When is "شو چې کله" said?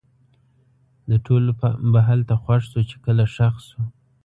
2.71-3.23